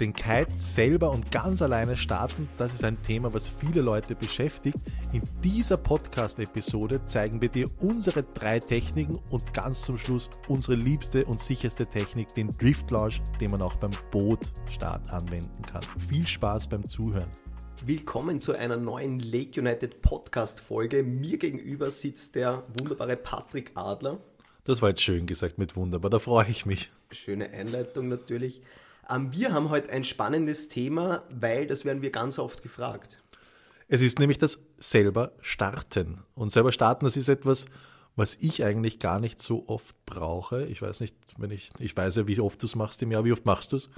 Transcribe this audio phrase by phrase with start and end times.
[0.00, 4.78] Den Kite selber und ganz alleine starten, das ist ein Thema, was viele Leute beschäftigt.
[5.12, 11.24] In dieser Podcast-Episode zeigen wir dir unsere drei Techniken und ganz zum Schluss unsere liebste
[11.24, 15.82] und sicherste Technik, den Drift Launch, den man auch beim Bootstart anwenden kann.
[15.98, 17.30] Viel Spaß beim Zuhören.
[17.84, 21.02] Willkommen zu einer neuen Lake United Podcast Folge.
[21.02, 24.18] Mir gegenüber sitzt der wunderbare Patrick Adler.
[24.62, 26.88] Das war jetzt schön gesagt mit wunderbar, da freue ich mich.
[27.10, 28.60] Schöne Einleitung natürlich.
[29.10, 33.18] Ähm, wir haben heute ein spannendes Thema, weil das werden wir ganz oft gefragt.
[33.88, 36.24] Es ist nämlich das selber starten.
[36.34, 37.66] Und selber starten, das ist etwas,
[38.16, 40.66] was ich eigentlich gar nicht so oft brauche.
[40.66, 43.24] Ich weiß nicht, wenn ich, ich weiß ja, wie oft du es machst im Jahr.
[43.24, 43.88] Wie oft machst du es?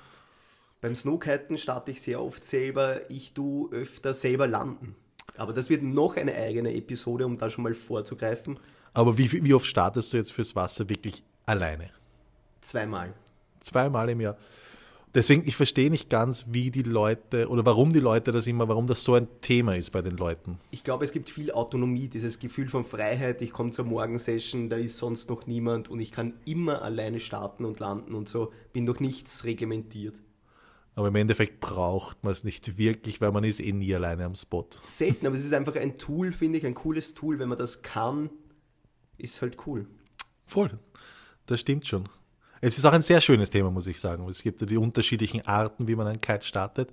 [0.81, 3.11] Beim Snowkiten starte ich sehr oft selber.
[3.11, 4.95] Ich tue öfter selber landen.
[5.37, 8.61] Aber das wird noch eine eigene Episode, um da schon mal vorzugreifen.
[8.95, 11.91] Aber wie, wie oft startest du jetzt fürs Wasser wirklich alleine?
[12.61, 13.15] Zweimal.
[13.61, 14.37] Zweimal im Jahr.
[15.13, 18.87] Deswegen, ich verstehe nicht ganz, wie die Leute oder warum die Leute das immer, warum
[18.87, 20.59] das so ein Thema ist bei den Leuten.
[20.71, 23.43] Ich glaube, es gibt viel Autonomie, dieses Gefühl von Freiheit.
[23.43, 27.65] Ich komme zur Morgensession, da ist sonst noch niemand und ich kann immer alleine starten
[27.65, 28.53] und landen und so.
[28.73, 30.15] Bin durch nichts reglementiert.
[30.95, 34.37] Aber im Endeffekt braucht man es nicht wirklich, weil man ist eh nie alleine am
[34.37, 34.69] Spot.
[34.89, 37.41] Selten, aber es ist einfach ein Tool, finde ich, ein cooles Tool.
[37.41, 38.31] Wenn man das kann,
[39.19, 39.87] ist halt cool.
[40.47, 40.79] Voll,
[41.47, 42.09] das stimmt schon.
[42.61, 44.29] Es ist auch ein sehr schönes Thema, muss ich sagen.
[44.29, 46.91] Es gibt ja die unterschiedlichen Arten, wie man ein Kite startet.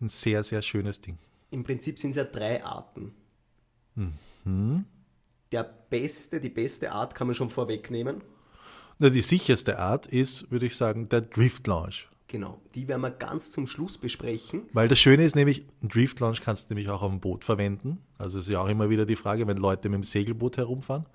[0.00, 1.18] Ein sehr, sehr schönes Ding.
[1.50, 3.12] Im Prinzip sind es ja drei Arten.
[4.44, 4.84] Mhm.
[5.50, 8.22] Der beste, die beste Art kann man schon vorwegnehmen.
[8.98, 12.08] Na, die sicherste Art ist, würde ich sagen, der Drift Launch.
[12.28, 14.62] Genau, die werden wir ganz zum Schluss besprechen.
[14.72, 17.44] Weil das Schöne ist nämlich, ein Drift Launch kannst du nämlich auch auf dem Boot
[17.44, 17.98] verwenden.
[18.16, 21.06] Also es ist ja auch immer wieder die Frage, wenn Leute mit dem Segelboot herumfahren.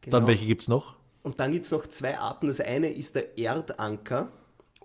[0.00, 0.18] Genau.
[0.18, 0.96] Dann welche gibt es noch?
[1.26, 2.46] Und dann gibt es noch zwei Arten.
[2.46, 4.30] Das eine ist der Erdanker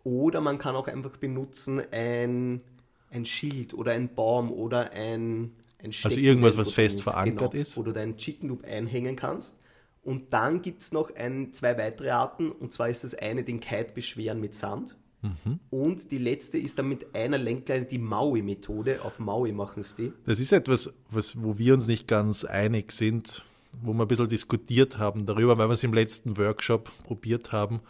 [0.04, 2.64] oder man kann auch einfach benutzen ein,
[3.12, 7.62] ein Schild oder ein Baum oder ein, ein Also irgendwas, was fest ist, verankert genau,
[7.62, 7.78] ist.
[7.78, 9.60] Wo du deinen Chicken Loop einhängen kannst.
[10.02, 12.52] Und dann gibt es noch ein, zwei weitere Arten.
[12.52, 14.98] Und zwar ist das eine den Kite beschweren mit Sand.
[15.22, 15.60] Mhm.
[15.70, 19.04] Und die letzte ist dann mit einer Lenkleine die Maui-Methode.
[19.04, 20.12] Auf Maui machen es die.
[20.26, 23.44] Das ist etwas, was, wo wir uns nicht ganz einig sind
[23.82, 27.82] wo wir ein bisschen diskutiert haben darüber, weil wir es im letzten Workshop probiert haben.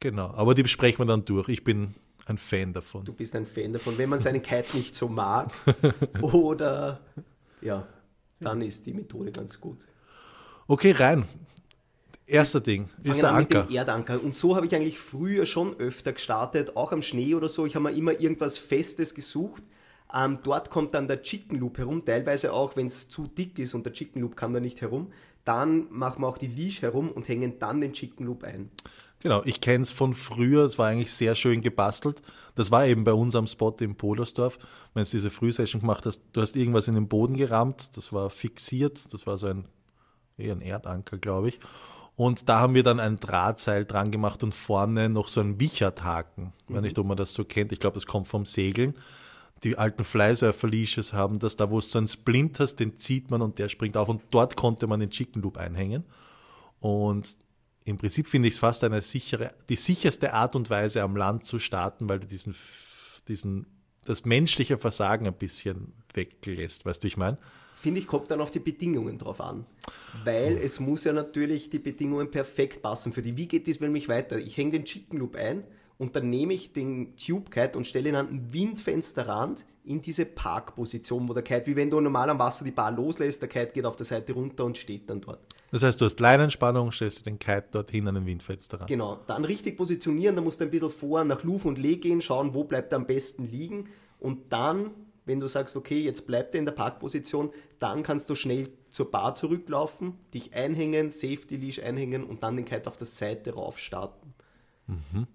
[0.00, 1.48] Genau, aber die besprechen wir dann durch.
[1.48, 1.94] Ich bin
[2.26, 3.04] ein Fan davon.
[3.04, 3.98] Du bist ein Fan davon.
[3.98, 5.50] Wenn man seinen Kite nicht so mag
[6.22, 7.00] oder
[7.60, 7.86] ja,
[8.40, 9.86] dann ist die Methode ganz gut.
[10.66, 11.24] Okay, rein.
[12.26, 13.60] Erster Ding ist der Anker.
[13.60, 14.22] Mit dem Erdanker.
[14.22, 17.64] Und so habe ich eigentlich früher schon öfter gestartet, auch am Schnee oder so.
[17.64, 19.62] Ich habe mir immer irgendwas Festes gesucht
[20.14, 23.74] ähm, dort kommt dann der Chicken Loop herum, teilweise auch, wenn es zu dick ist
[23.74, 25.12] und der Chicken Loop kann da nicht herum.
[25.44, 28.70] Dann machen wir auch die Leash herum und hängen dann den Chicken Loop ein.
[29.20, 32.22] Genau, ich kenne es von früher, es war eigentlich sehr schön gebastelt.
[32.54, 34.58] Das war eben bei uns am Spot im Polersdorf,
[34.94, 38.30] wenn du diese Frühsession gemacht hast, du hast irgendwas in den Boden gerammt, das war
[38.30, 39.64] fixiert, das war so ein,
[40.36, 41.58] eher ein Erdanker, glaube ich.
[42.14, 46.44] Und da haben wir dann ein Drahtseil dran gemacht und vorne noch so ein Wicherthaken.
[46.44, 46.52] Mhm.
[46.68, 48.94] Ich weiß nicht, ob man das so kennt, ich glaube, das kommt vom Segeln
[49.64, 53.42] die alten Flysurfer-Leashes haben, dass da, wo es so einen Splint hast, den zieht man
[53.42, 56.04] und der springt auf und dort konnte man den Chicken Loop einhängen.
[56.80, 57.36] Und
[57.84, 61.44] im Prinzip finde ich es fast eine sichere, die sicherste Art und Weise am Land
[61.44, 62.54] zu starten, weil du diesen,
[63.26, 63.66] diesen,
[64.04, 66.84] das menschliche Versagen ein bisschen weglässt.
[66.84, 67.38] Weißt du, ich meine?
[67.74, 69.64] Finde ich, kommt dann auf die Bedingungen drauf an.
[70.24, 70.64] Weil hm.
[70.64, 73.36] es muss ja natürlich die Bedingungen perfekt passen für die.
[73.36, 74.36] Wie geht das wenn mich weiter?
[74.38, 75.64] Ich hänge den Chicken Loop ein,
[75.98, 80.26] und dann nehme ich den Tube Kite und stelle ihn an den Windfensterrand in diese
[80.26, 83.72] Parkposition, wo der Kite, wie wenn du normal am Wasser die Bar loslässt, der Kite
[83.72, 85.40] geht auf der Seite runter und steht dann dort.
[85.70, 88.88] Das heißt, du hast Leinenspannung, stellst du den Kite dorthin an den Windfensterrand.
[88.88, 92.20] Genau, dann richtig positionieren, da musst du ein bisschen vor nach Luf und Lee gehen,
[92.20, 93.88] schauen, wo bleibt er am besten liegen
[94.20, 94.90] und dann,
[95.24, 99.10] wenn du sagst, okay, jetzt bleibt er in der Parkposition, dann kannst du schnell zur
[99.10, 103.78] Bar zurücklaufen, dich einhängen, Safety Leash einhängen und dann den Kite auf der Seite rauf
[103.78, 104.34] starten.
[104.86, 105.26] Mhm.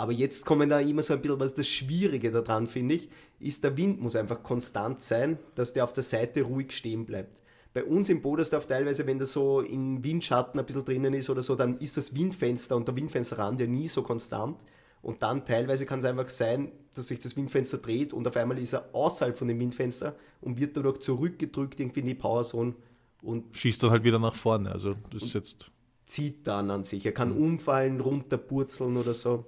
[0.00, 3.62] Aber jetzt kommen da immer so ein bisschen, was das Schwierige daran finde ich, ist,
[3.62, 7.38] der Wind muss einfach konstant sein, dass der auf der Seite ruhig stehen bleibt.
[7.74, 11.42] Bei uns im Bodersdorf teilweise, wenn das so in Windschatten ein bisschen drinnen ist oder
[11.42, 14.56] so, dann ist das Windfenster und der Windfensterrand ja nie so konstant.
[15.02, 18.58] Und dann teilweise kann es einfach sein, dass sich das Windfenster dreht und auf einmal
[18.58, 22.74] ist er außerhalb von dem Windfenster und wird dadurch zurückgedrückt irgendwie in die Powerzone
[23.20, 24.72] und schießt dann halt wieder nach vorne.
[24.72, 25.70] Also das ist jetzt
[26.06, 27.04] zieht dann an sich.
[27.04, 27.44] Er kann mhm.
[27.44, 29.44] umfallen, runterpurzeln oder so.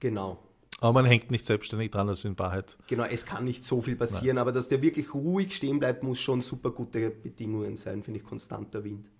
[0.00, 0.38] Genau.
[0.80, 2.78] Aber man hängt nicht selbstständig dran, also in Wahrheit.
[2.86, 4.38] Genau, es kann nicht so viel passieren, Nein.
[4.38, 8.24] aber dass der wirklich ruhig stehen bleibt, muss schon super gute Bedingungen sein, finde ich,
[8.24, 9.10] konstanter Wind.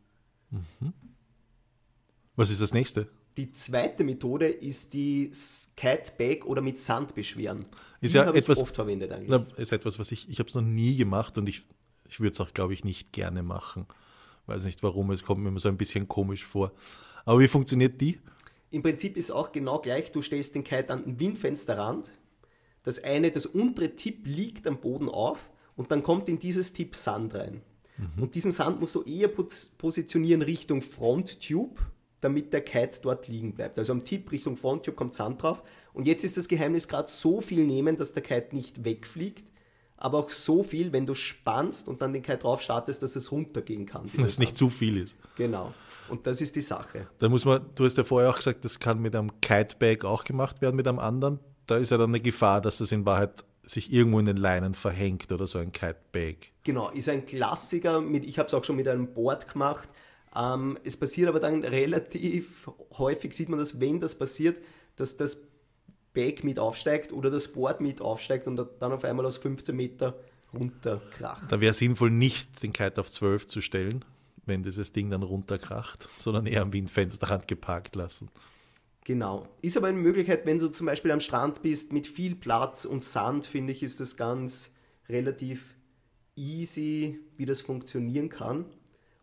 [0.51, 0.93] Mhm.
[2.35, 3.09] Was ist das nächste?
[3.37, 5.31] Die zweite Methode ist die
[5.77, 7.65] Kite-Bag oder mit Sand beschweren.
[8.01, 9.29] Ist die ja etwas- ich oft verwendet eigentlich.
[9.29, 11.63] Na, ist etwas, was ich, ich habe es noch nie gemacht und ich,
[12.09, 13.87] ich würde es auch, glaube ich, nicht gerne machen.
[14.47, 16.73] Weiß nicht warum, es kommt mir immer so ein bisschen komisch vor.
[17.25, 18.19] Aber wie funktioniert die?
[18.71, 22.13] Im Prinzip ist auch genau gleich, du stellst den Kite an den Windfensterrand,
[22.83, 26.95] das eine, das untere Tipp liegt am Boden auf und dann kommt in dieses Tipp
[26.95, 27.63] Sand rein.
[28.17, 31.83] Und diesen Sand musst du eher pos- positionieren Richtung Fronttube,
[32.23, 33.79] damit der Kite dort liegen bleibt.
[33.79, 35.63] Also am Tipp Richtung Fronttube kommt Sand drauf.
[35.93, 39.51] Und jetzt ist das Geheimnis gerade so viel nehmen, dass der Kite nicht wegfliegt,
[39.99, 43.31] aber auch so viel, wenn du spannst und dann den Kite drauf startest, dass es
[43.33, 44.09] runtergehen kann.
[44.17, 45.19] Dass es nicht zu viel ist.
[45.37, 45.75] Genau.
[46.11, 47.09] Und das ist die Sache.
[47.19, 50.25] Da muss man, du hast ja vorher auch gesagt, das kann mit einem Kitebag auch
[50.25, 51.39] gemacht werden, mit einem anderen.
[51.67, 54.75] Da ist ja dann eine Gefahr, dass das in Wahrheit sich irgendwo in den Leinen
[54.75, 56.51] verhängt oder so ein Kitebag.
[56.65, 58.01] Genau, ist ein Klassiker.
[58.01, 59.89] Mit, ich habe es auch schon mit einem Board gemacht.
[60.35, 62.69] Ähm, es passiert aber dann relativ
[62.99, 64.61] häufig, sieht man das, wenn das passiert,
[64.97, 65.43] dass das
[66.13, 70.19] Bag mit aufsteigt oder das Board mit aufsteigt und dann auf einmal aus 15 Meter
[70.53, 71.51] runterkracht.
[71.51, 74.05] Da wäre sinnvoll, nicht den Kite auf 12 zu stellen,
[74.47, 78.29] wenn dieses Ding dann runterkracht, sondern eher am Windfensterrand geparkt lassen.
[79.05, 79.47] Genau.
[79.63, 83.03] Ist aber eine Möglichkeit, wenn du zum Beispiel am Strand bist mit viel Platz und
[83.03, 84.71] Sand, finde ich, ist das ganz
[85.09, 85.75] relativ
[86.37, 88.67] easy, wie das funktionieren kann.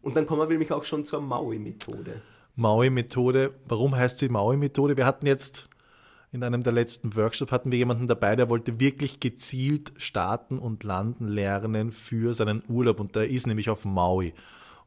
[0.01, 2.21] Und dann kommen wir nämlich auch schon zur Maui-Methode.
[2.55, 3.53] Maui-Methode.
[3.65, 4.97] Warum heißt sie Maui-Methode?
[4.97, 5.69] Wir hatten jetzt
[6.31, 10.83] in einem der letzten Workshops hatten wir jemanden dabei, der wollte wirklich gezielt starten und
[10.83, 14.33] landen lernen für seinen Urlaub und der ist nämlich auf Maui.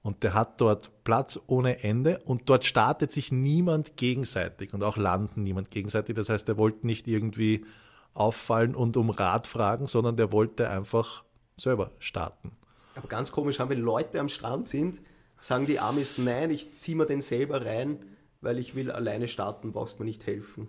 [0.03, 4.97] Und der hat dort Platz ohne Ende und dort startet sich niemand gegenseitig und auch
[4.97, 6.17] landen niemand gegenseitig.
[6.17, 7.67] Das heißt, er wollte nicht irgendwie
[8.15, 11.25] auffallen und um Rat fragen, sondern der wollte einfach
[11.57, 12.53] selber starten.
[12.95, 15.01] Aber ganz komisch, wenn Leute am Strand sind,
[15.39, 18.05] sagen die Amis, nein, ich ziehe mir den selber rein,
[18.41, 20.69] weil ich will alleine starten, brauchst mir nicht helfen.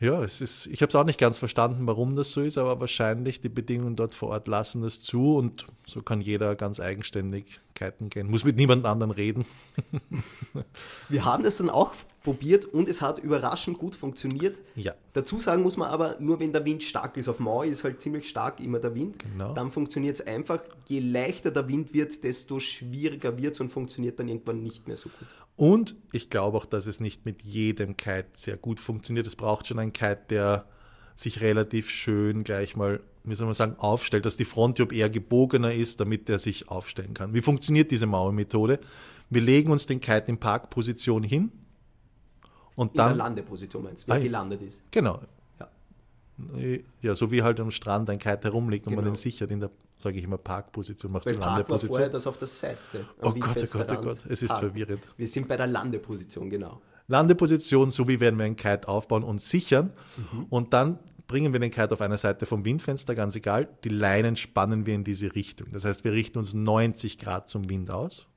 [0.00, 2.78] Ja, es ist, ich habe es auch nicht ganz verstanden, warum das so ist, aber
[2.78, 7.58] wahrscheinlich die Bedingungen dort vor Ort lassen es zu und so kann jeder ganz eigenständig
[7.74, 8.30] kiten gehen.
[8.30, 9.44] Muss mit niemand anderen reden.
[11.08, 14.60] Wir haben das dann auch probiert und es hat überraschend gut funktioniert.
[14.74, 14.94] Ja.
[15.12, 17.28] Dazu sagen muss man aber, nur wenn der Wind stark ist.
[17.28, 19.18] Auf Maui ist halt ziemlich stark immer der Wind.
[19.18, 19.54] Genau.
[19.54, 20.62] Dann funktioniert es einfach.
[20.86, 24.96] Je leichter der Wind wird, desto schwieriger wird es und funktioniert dann irgendwann nicht mehr
[24.96, 25.28] so gut.
[25.56, 29.26] Und ich glaube auch, dass es nicht mit jedem Kite sehr gut funktioniert.
[29.26, 30.66] Es braucht schon einen Kite, der
[31.14, 35.74] sich relativ schön gleich mal, wie soll man sagen, aufstellt, dass die Fronttube eher gebogener
[35.74, 37.34] ist, damit er sich aufstellen kann.
[37.34, 38.78] Wie funktioniert diese Maui-Methode?
[39.28, 41.50] Wir legen uns den Kite in Parkposition hin
[42.78, 44.82] und In der dann, Landeposition meinst du, wer Ah, gelandet ist.
[44.90, 45.20] genau,
[45.60, 45.68] Ja.
[47.02, 49.14] Ja, so wie halt am Strand ein Kite herumliegt und man Genau.
[49.14, 52.12] den sichert in der, sage ich immer, Parkposition, machst Weil du Park war vorher Landeposition.
[52.12, 53.04] das auf der Seite.
[53.20, 54.02] Oh Gott, oh Gott, oh.
[54.02, 54.60] Gott, es ist Park.
[54.60, 55.00] verwirrend.
[55.16, 56.80] Wir sind bei der Landeposition, genau.
[57.08, 59.92] Landeposition, so wie werden wir einen Kite aufbauen und sichern.
[60.32, 60.44] Mhm.
[60.50, 63.68] Und dann bringen wir den Kite auf einer Seite vom Windfenster, ganz egal.
[63.82, 65.68] Die Leinen spannen wir in diese Richtung.
[65.72, 68.28] Das heißt, wir richten uns 90 Grad zum Wind aus.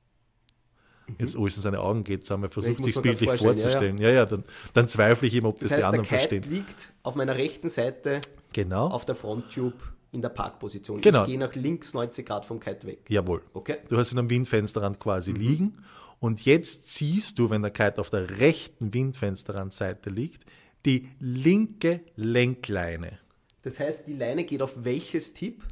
[1.18, 3.62] Jetzt, oh, es in seine Augen geht, haben wir Ich versucht, sich bildlich vorstellen, ja,
[3.62, 3.98] vorzustellen.
[3.98, 4.44] Ja, ja, dann,
[4.74, 6.44] dann zweifle ich immer, ob das, Das heißt, die der anderen Kite verstehen.
[6.50, 8.20] liegt auf meiner rechten Seite
[8.52, 8.88] Genau.
[8.88, 9.76] auf der Fronttube
[10.12, 11.00] in der Parkposition.
[11.00, 11.22] Genau.
[11.22, 12.98] Ich gehe nach links 90 Grad vom Kite weg.
[13.08, 13.40] Jawohl.
[13.54, 13.78] Okay?
[13.88, 15.00] Du hast ihn am Windfensterrand Mhm.
[15.00, 15.72] quasi liegen
[16.20, 20.44] und jetzt ziehst du, wenn der Kite auf der rechten Windfensterrandseite liegt,
[20.84, 23.18] die linke Lenkleine
[23.62, 25.62] Das heißt, die Leine geht auf welches Tipp?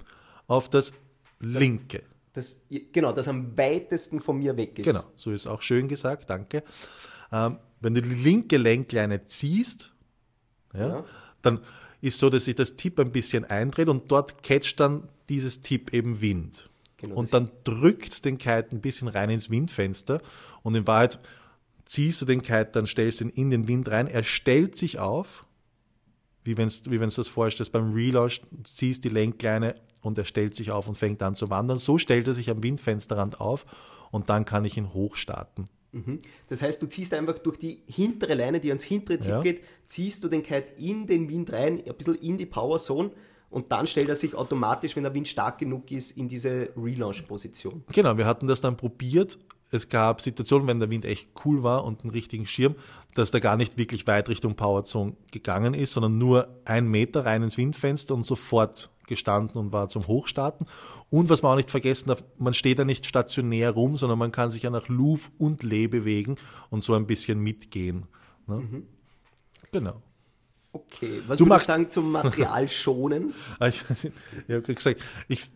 [0.46, 0.92] auf das
[1.38, 2.02] linke.
[2.32, 4.84] Das, genau, das am weitesten von mir weg ist.
[4.86, 6.62] Genau, so ist auch schön gesagt, danke.
[7.32, 9.92] Ähm, wenn du die linke Lenkleine ziehst,
[10.72, 11.04] ja, Ja.
[11.42, 11.60] dann
[12.00, 15.92] ist so, dass sich das Tipp ein bisschen eindreht und dort catcht dann dieses Tipp
[15.92, 16.70] eben Wind.
[16.98, 20.20] Genau, und dann drückt den Kite ein bisschen rein ins Windfenster
[20.62, 21.18] und in Wahrheit
[21.86, 25.46] ziehst du den Kite, dann stellst ihn in den Wind rein, er stellt sich auf,
[26.44, 30.56] wie wenn du wie wenn's das vorstellst, beim Relaunch ziehst die Lenkleine und er stellt
[30.56, 31.78] sich auf und fängt an zu wandern.
[31.78, 33.66] So stellt er sich am Windfensterrand auf
[34.10, 35.66] und dann kann ich ihn hochstarten.
[35.92, 36.20] Mhm.
[36.48, 39.40] Das heißt, du ziehst einfach durch die hintere Leine, die ans hintere Tipp Ja.
[39.42, 43.10] geht, ziehst du den Kite in den Wind rein, ein bisschen in die Power Zone
[43.50, 47.84] und dann stellt er sich automatisch, wenn der Wind stark genug ist, in diese Relaunch-Position.
[47.92, 49.38] Genau, wir hatten das dann probiert.
[49.72, 52.74] Es gab Situationen, wenn der Wind echt cool war und einen richtigen Schirm,
[53.14, 57.42] dass der gar nicht wirklich weit Richtung Powerzone gegangen ist, sondern nur ein Meter rein
[57.44, 60.66] ins Windfenster und sofort gestanden und war zum Hochstarten.
[61.08, 64.32] Und was man auch nicht vergessen darf, man steht da nicht stationär rum, sondern man
[64.32, 66.36] kann sich ja nach Luf und Lee bewegen
[66.70, 68.06] und so ein bisschen mitgehen.
[68.46, 68.82] Ne?
[69.72, 70.02] Genau.
[70.72, 73.34] Okay, was Du magst- sagen zum Material schonen?
[73.58, 73.82] Ah, Ich,
[74.46, 75.50] ich habe gesagt, ich,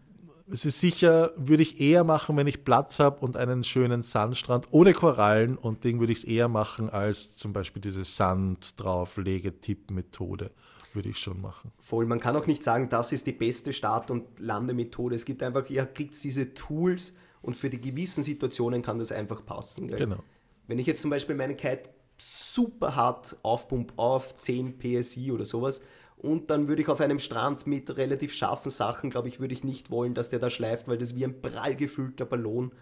[0.47, 4.69] es ist sicher, würde ich eher machen, wenn ich Platz habe und einen schönen Sandstrand
[4.71, 9.61] ohne Korallen und Ding würde ich es eher machen als zum Beispiel diese Sand drauflege
[9.61, 10.51] Tipp-Methode.
[10.93, 11.73] Würde ich schon machen.
[11.79, 15.17] Voll, man kann auch nicht sagen, das ist die beste Start- und Landemethode.
[15.17, 19.45] Es gibt einfach, ihr kriegt diese Tools und für die gewissen Situationen kann das einfach
[19.45, 19.89] passen.
[19.89, 19.99] Gell?
[19.99, 20.23] Genau.
[20.69, 25.83] Wenn ich jetzt zum Beispiel meine Kite super hart aufpump auf 10 PSI oder sowas
[26.25, 29.63] und dann würde ich auf einem Strand mit relativ scharfen Sachen, glaube ich, würde ich
[29.63, 32.73] nicht wollen, dass der da schleift, weil das wie ein prall gefüllter Ballon.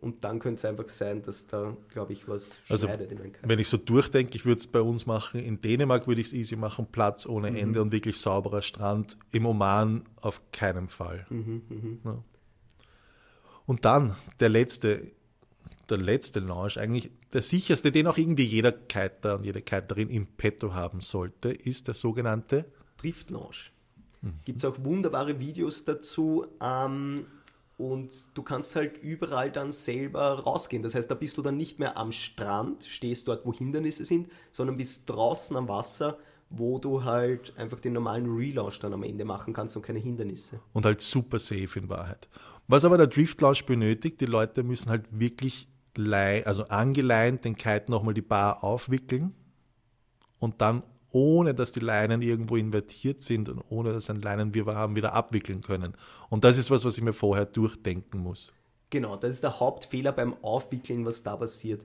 [0.00, 3.34] Und dann könnte es einfach sein, dass da, glaube ich, was also, schneidet in meinen
[3.42, 5.40] Wenn ich so durchdenke, ich würde es bei uns machen.
[5.40, 7.56] In Dänemark würde ich es easy machen, Platz ohne Mhm.
[7.56, 9.16] Ende und wirklich sauberer Strand.
[9.32, 11.26] Im Oman auf keinen Fall.
[11.28, 12.22] Mhm, Ja.
[13.66, 15.10] Und dann der letzte,
[15.90, 20.26] der letzte Launch, eigentlich der sicherste, den auch irgendwie jeder Kiter und jede Kiterin im
[20.26, 22.66] Petto haben sollte, ist der sogenannte
[23.02, 23.72] Drift Launch.
[24.44, 26.46] Gibt es auch wunderbare Videos dazu.
[26.60, 27.26] Ähm,
[27.76, 30.82] und du kannst halt überall dann selber rausgehen.
[30.84, 34.30] Das heißt, da bist du dann nicht mehr am Strand, stehst dort, wo Hindernisse sind,
[34.52, 36.18] sondern bist draußen am Wasser,
[36.48, 40.60] wo du halt einfach den normalen Relaunch dann am Ende machen kannst und keine Hindernisse.
[40.72, 42.28] und halt super safe in Wahrheit.
[42.68, 45.66] Was aber der Drift Launch benötigt, die Leute müssen halt wirklich
[46.44, 49.34] also angeleint den Kite nochmal die Bar aufwickeln
[50.38, 50.82] und dann
[51.12, 55.60] ohne dass die Leinen irgendwo invertiert sind und ohne dass ein Leinenwirrwarr haben, wieder abwickeln
[55.60, 55.94] können.
[56.28, 58.52] Und das ist was, was ich mir vorher durchdenken muss.
[58.90, 61.82] Genau, das ist der Hauptfehler beim Aufwickeln, was da passiert.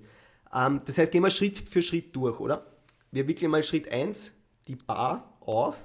[0.54, 2.66] Ähm, das heißt, gehen wir Schritt für Schritt durch, oder?
[3.12, 4.34] Wir wickeln mal Schritt 1,
[4.68, 5.76] die Bar auf,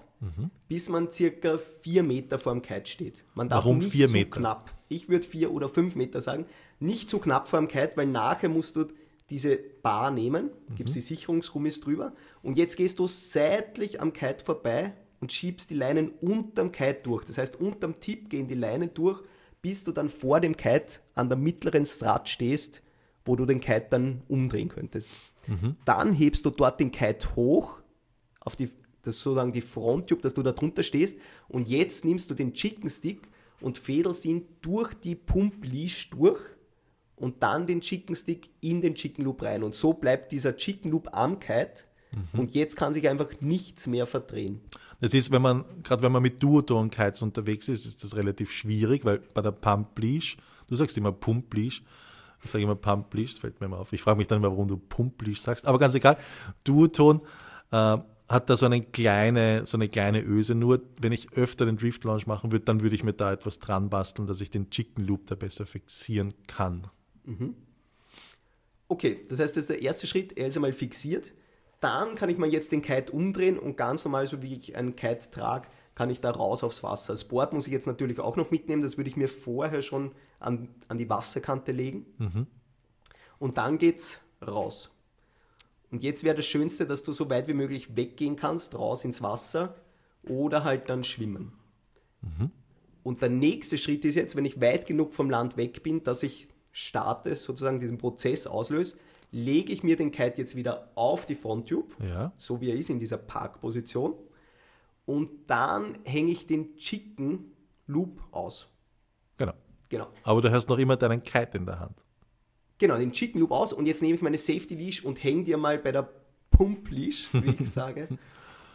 [0.69, 3.25] bis man circa 4 Meter vor dem Kite steht.
[3.35, 4.31] Man darf Warum nicht vier zu Meter?
[4.39, 4.71] knapp.
[4.89, 6.47] Ich würde 4 oder 5 Meter sagen.
[6.79, 8.87] Nicht zu knapp vor dem Kite, weil nachher musst du
[9.33, 12.12] diese Bar nehmen, gibst die Sicherungsgummis drüber.
[12.43, 17.25] Und jetzt gehst du seitlich am Kite vorbei und schiebst die Leinen unterm Kite durch.
[17.25, 19.23] Das heißt, unterm Tipp gehen die Leinen durch,
[19.62, 22.83] bis du dann vor dem Kite an der mittleren Strat stehst,
[23.25, 25.09] wo du den Kite dann umdrehen könntest.
[25.87, 27.79] Dann hebst du dort den Kite hoch
[28.41, 28.67] auf die,
[29.03, 31.19] das ist sozusagen die Fronttube, dass du da drunter stehst.
[31.49, 33.29] Und jetzt nimmst du den Chicken Stick
[33.61, 36.41] und fädelst ihn durch die Pump-Leash durch
[37.23, 39.62] und dann den Chicken Stick in den Chicken Loop rein.
[39.62, 41.85] Und so bleibt dieser Chicken Loop am Kite
[42.33, 44.61] und jetzt kann sich einfach nichts mehr verdrehen.
[45.00, 49.05] Das ist, wenn man, gerade wenn man mit Duoton-Kites unterwegs ist, ist das relativ schwierig,
[49.05, 50.37] weil bei der Pump Leash,
[50.69, 51.85] du sagst immer Pump Leash,
[52.43, 53.93] ich sage immer Pump Leash, das fällt mir immer auf.
[53.93, 56.19] Ich frage mich dann immer, warum du Pump Leash sagst, aber ganz egal.
[56.64, 57.21] Duoton
[57.71, 57.99] äh,
[58.29, 60.57] hat da so eine kleine, so eine kleine Öse.
[60.57, 63.61] Nur wenn ich öfter den Drift Launch machen würde, dann würde ich mir da etwas
[63.61, 66.88] dran basteln, dass ich den Chicken Loop da besser fixieren kann.
[68.88, 71.33] Okay, das heißt, das ist der erste Schritt, er ist einmal fixiert.
[71.81, 74.95] Dann kann ich mal jetzt den Kite umdrehen und ganz normal, so wie ich einen
[74.95, 77.12] Kite trage, kann ich da raus aufs Wasser.
[77.12, 80.12] Das Board muss ich jetzt natürlich auch noch mitnehmen, das würde ich mir vorher schon
[80.38, 82.07] an, an die Wasserkante legen.
[83.38, 84.91] Und dann geht's raus.
[85.91, 89.21] Und jetzt wäre das Schönste, dass du so weit wie möglich weggehen kannst, raus ins
[89.21, 89.75] Wasser
[90.23, 91.52] oder halt dann schwimmen.
[93.02, 96.23] Und der nächste Schritt ist jetzt, wenn ich weit genug vom Land weg bin, dass
[96.23, 98.97] ich starte, sozusagen diesen Prozess auslöse,
[99.31, 102.33] lege ich mir den Kite jetzt wieder auf die Fronttube, Ja.
[102.37, 104.14] so wie er ist in dieser Parkposition.
[105.07, 107.52] Und dann hänge ich den Chicken
[107.87, 108.69] Loop aus.
[109.37, 109.55] Genau.
[109.88, 110.09] Genau.
[110.23, 112.02] Aber du hast noch immer deinen Kite in der Hand.
[112.79, 115.57] Genau, den Chicken Loop aus und jetzt nehme ich meine Safety Leash und hänge dir
[115.57, 116.09] mal bei der
[116.50, 118.09] Pump Leash, wie ich sage,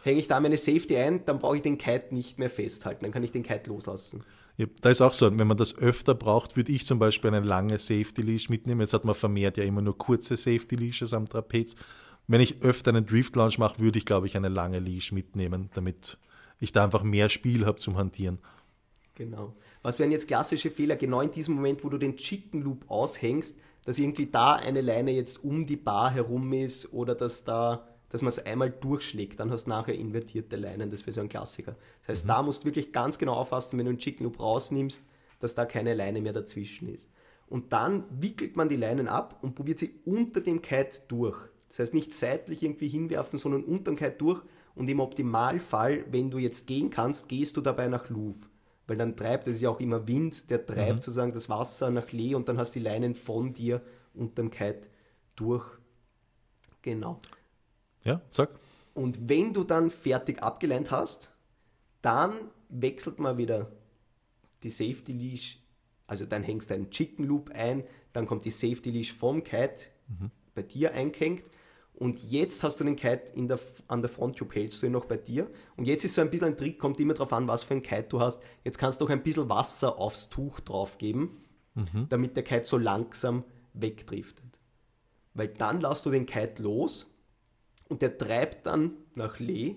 [0.08, 3.12] hänge ich da meine Safety ein, dann brauche ich den Kite nicht mehr festhalten, dann
[3.12, 4.24] kann ich den Kite loslassen.
[4.56, 7.46] Ja, da ist auch so, wenn man das öfter braucht, würde ich zum Beispiel eine
[7.46, 8.80] lange Safety Leash mitnehmen.
[8.80, 11.76] Jetzt hat man vermehrt ja immer nur kurze Safety Leashes am Trapez.
[12.26, 15.70] Wenn ich öfter einen Drift Launch mache, würde ich, glaube ich, eine lange Leash mitnehmen,
[15.74, 16.18] damit
[16.58, 18.38] ich da einfach mehr Spiel habe zum Hantieren.
[19.14, 19.54] Genau.
[19.82, 23.56] Was wären jetzt klassische Fehler, genau in diesem Moment, wo du den Chicken Loop aushängst,
[23.84, 28.22] dass irgendwie da eine Leine jetzt um die Bar herum ist oder dass da, dass
[28.22, 31.76] man es einmal durchschlägt, dann hast du nachher invertierte Leinen, das wäre so ein Klassiker.
[32.00, 35.02] Das heißt, da musst du wirklich ganz genau aufpassen, wenn du einen Chicken Loop rausnimmst,
[35.40, 37.08] dass da keine Leine mehr dazwischen ist.
[37.48, 41.38] Und dann wickelt man die Leinen ab und probiert sie unter dem Kite durch.
[41.68, 44.42] Das heißt, nicht seitlich irgendwie hinwerfen, sondern unter dem Kite durch.
[44.74, 48.48] Und im Optimalfall, wenn du jetzt gehen kannst, gehst du dabei nach Louvre
[48.88, 52.10] weil dann treibt, das ist ja auch immer Wind, der treibt sozusagen das Wasser nach
[52.10, 53.82] Lee und dann hast du die Leinen von dir
[54.14, 54.88] unterm Kite
[55.36, 55.64] durch.
[56.80, 57.20] Genau.
[58.04, 58.50] Ja, sag.
[58.94, 61.32] Und wenn du dann fertig abgeleint hast,
[62.02, 62.32] dann
[62.68, 63.70] wechselt man wieder
[64.62, 65.62] die Safety Leash,
[66.06, 69.86] also dann hängst du einen Chicken Loop ein, dann kommt die Safety Leash vom Kite
[70.54, 71.44] bei dir eingehängt
[71.94, 75.04] Und jetzt hast du den Kite in der, an der Fronttube, hältst du ihn noch
[75.04, 75.48] bei dir.
[75.76, 77.82] Und jetzt ist so ein bisschen ein Trick, kommt immer darauf an, was für ein
[77.82, 78.40] Kite du hast.
[78.64, 81.40] Jetzt kannst du auch ein bisschen Wasser aufs Tuch drauf geben,
[81.74, 82.06] mhm.
[82.08, 84.58] damit der Kite so langsam wegdriftet.
[85.34, 87.06] Weil dann lässt du den Kite los
[87.88, 89.76] und der treibt dann nach Lee.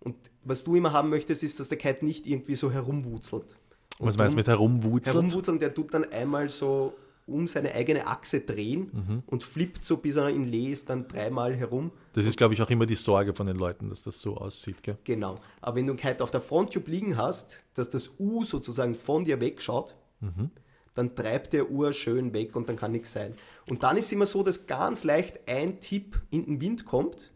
[0.00, 3.56] Und was du immer haben möchtest, ist, dass der Kite nicht irgendwie so herumwurzelt.
[3.98, 5.14] Und was meinst du mit herumwurzelt?
[5.14, 6.94] Herumwurzeln, der tut dann einmal so
[7.26, 9.22] um seine eigene Achse drehen mhm.
[9.26, 11.92] und flippt so, bis er in Lee ist, dann dreimal herum.
[12.12, 14.82] Das ist, glaube ich, auch immer die Sorge von den Leuten, dass das so aussieht.
[14.82, 14.98] Gell?
[15.04, 15.36] Genau.
[15.60, 19.40] Aber wenn du halt auf der Fronttube liegen hast, dass das U sozusagen von dir
[19.40, 20.50] wegschaut, mhm.
[20.94, 23.34] dann treibt der Uhr schön weg und dann kann nichts sein.
[23.68, 27.29] Und dann ist es immer so, dass ganz leicht ein Tipp in den Wind kommt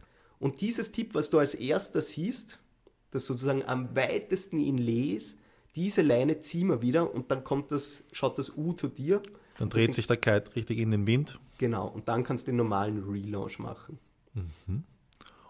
[0.45, 2.59] und dieses Tipp, was du als erster siehst,
[3.13, 5.39] das sozusagen am weitesten in Lee ist,
[5.75, 9.23] diese Leine ziehen wir wieder und dann kommt das, schaut das U zu dir
[9.57, 11.41] dann dreht das sich der Kite richtig in den Wind.
[11.57, 13.99] Genau, und dann kannst du den normalen Relaunch machen.
[14.35, 14.85] Mhm.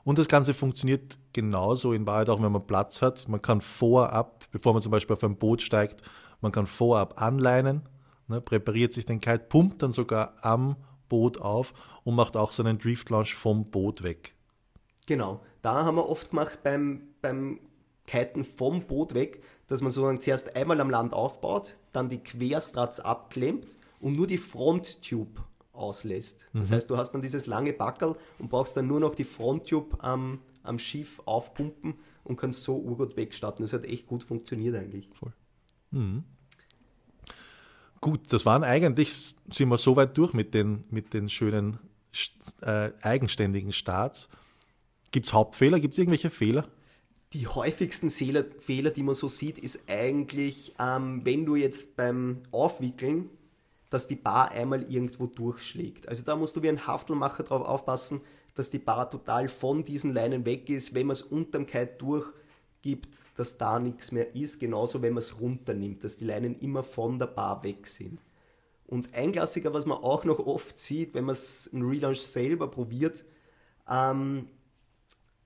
[0.04, 3.26] Und das Ganze funktioniert genauso in Wahrheit auch, wenn man Platz hat.
[3.28, 6.02] Man kann vorab, bevor man zum Beispiel auf ein Boot steigt,
[6.40, 7.82] man kann vorab anleinen,
[8.28, 10.76] ne, präpariert sich den Kite, pumpt dann sogar am
[11.08, 11.72] Boot auf
[12.04, 14.34] und macht auch so einen Drift Launch vom Boot weg.
[15.06, 17.60] Genau, da haben wir oft gemacht beim, beim
[18.06, 23.00] Kiten vom Boot weg, dass man sozusagen zuerst einmal am Land aufbaut, dann die Querstrats
[23.00, 25.42] abklemmt und nur die Fronttube
[25.72, 26.46] auslässt.
[26.52, 26.74] Das mhm.
[26.74, 30.40] heißt, du hast dann dieses lange Backel und brauchst dann nur noch die Fronttube am,
[30.62, 33.64] am Schiff aufpumpen und kannst so urgut wegstarten.
[33.64, 35.08] Das hat echt gut funktioniert eigentlich.
[35.14, 35.32] Voll.
[35.90, 36.24] Mhm.
[38.00, 41.78] Gut, das waren eigentlich, sind wir so weit durch mit den, mit den schönen
[42.60, 44.28] äh, eigenständigen Starts.
[45.14, 45.78] Gibt es Hauptfehler?
[45.78, 46.66] Gibt es irgendwelche Fehler?
[47.32, 53.30] Die häufigsten Fehler, die man so sieht, ist eigentlich, ähm, wenn du jetzt beim Aufwickeln
[53.94, 56.08] dass die Bar einmal irgendwo durchschlägt.
[56.08, 58.22] Also da musst du wie ein Haftelmacher drauf aufpassen,
[58.56, 60.94] dass die Bar total von diesen Leinen weg ist.
[60.94, 64.58] Wenn man es unterm Kite durchgibt, dass da nichts mehr ist.
[64.58, 68.18] Genauso, wenn man es runternimmt, dass die Leinen immer von der Bar weg sind.
[68.88, 72.66] Und ein Klassiker, was man auch noch oft sieht, wenn man es einen Relaunch selber
[72.66, 73.24] probiert,
[73.88, 74.48] ähm,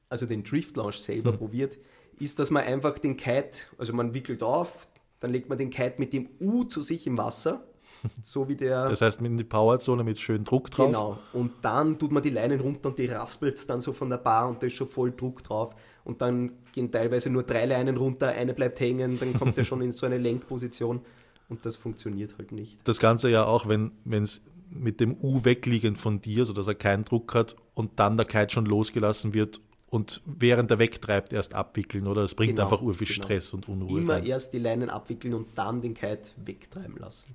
[0.08, 1.38] also den Drift Launch selber hm.
[1.38, 1.78] probiert,
[2.18, 4.88] ist, dass man einfach den Kite, also man wickelt auf,
[5.20, 7.64] dann legt man den Kite mit dem U zu sich im Wasser
[8.22, 8.88] so wie der.
[8.88, 10.86] Das heißt mit der Powerzone mit schön Druck drauf.
[10.86, 11.18] Genau.
[11.32, 14.48] Und dann tut man die Leinen runter und die raspelt dann so von der Bar
[14.48, 15.74] und da ist schon voll Druck drauf.
[16.04, 19.82] Und dann gehen teilweise nur drei Leinen runter, eine bleibt hängen, dann kommt er schon
[19.82, 21.00] in so eine Lenkposition
[21.48, 22.78] und das funktioniert halt nicht.
[22.84, 27.04] Das Ganze ja auch, wenn es mit dem U wegliegend von dir, sodass er keinen
[27.04, 32.06] Druck hat und dann der Kite schon losgelassen wird und während er wegtreibt erst abwickeln,
[32.06, 32.22] oder?
[32.22, 33.24] Das bringt genau, einfach ur viel genau.
[33.24, 34.00] Stress und Unruhe.
[34.00, 34.26] Immer rein.
[34.26, 37.34] erst die Leinen abwickeln und dann den Kite wegtreiben lassen.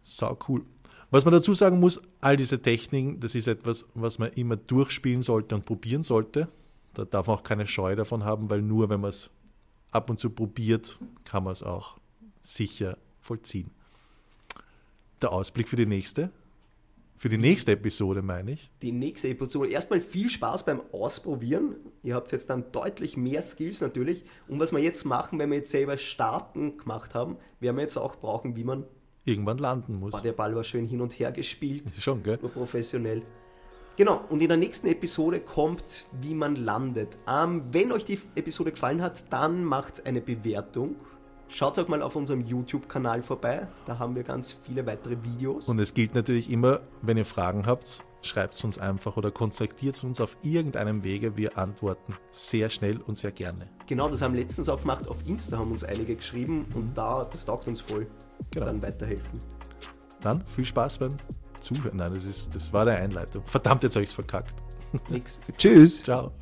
[0.00, 0.64] Sau cool.
[1.10, 5.22] Was man dazu sagen muss, all diese Techniken, das ist etwas, was man immer durchspielen
[5.22, 6.48] sollte und probieren sollte.
[6.94, 9.30] Da darf man auch keine Scheu davon haben, weil nur wenn man es
[9.90, 11.98] ab und zu probiert, kann man es auch
[12.40, 13.70] sicher vollziehen.
[15.22, 16.30] Der Ausblick für die nächste.
[17.16, 18.70] Für die nächste Episode meine ich.
[18.82, 19.70] Die nächste Episode.
[19.70, 21.76] Erstmal viel Spaß beim Ausprobieren.
[22.02, 24.24] Ihr habt jetzt dann deutlich mehr Skills natürlich.
[24.48, 27.96] Und was wir jetzt machen, wenn wir jetzt selber starten gemacht haben, werden wir jetzt
[27.96, 28.84] auch brauchen, wie man
[29.24, 30.12] irgendwann landen muss.
[30.12, 31.84] Boah, der Ball war schön hin und her gespielt.
[31.98, 32.42] Schon, gell?
[32.42, 33.22] War professionell.
[33.96, 37.16] Genau, und in der nächsten Episode kommt, wie man landet.
[37.28, 40.96] Ähm, wenn euch die Episode gefallen hat, dann macht eine Bewertung.
[41.48, 43.68] Schaut auch mal auf unserem YouTube-Kanal vorbei.
[43.86, 45.68] Da haben wir ganz viele weitere Videos.
[45.68, 50.02] Und es gilt natürlich immer, wenn ihr Fragen habt, schreibt es uns einfach oder kontaktiert
[50.02, 51.36] uns auf irgendeinem Wege.
[51.36, 53.68] Wir antworten sehr schnell und sehr gerne.
[53.86, 55.06] Genau, das haben wir letztens auch gemacht.
[55.08, 58.06] Auf Insta haben uns einige geschrieben und da, das taugt uns voll.
[58.50, 58.66] Genau.
[58.66, 59.38] Dann weiterhelfen.
[60.20, 61.16] Dann viel Spaß beim
[61.60, 61.98] Zuhören.
[61.98, 63.42] Nein, das, ist, das war der Einleitung.
[63.46, 64.54] Verdammt, jetzt habe ich es verkackt.
[65.08, 65.38] Nix.
[65.58, 66.02] Tschüss.
[66.02, 66.32] Ciao.